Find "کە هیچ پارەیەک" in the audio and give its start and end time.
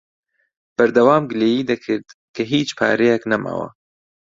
2.35-3.23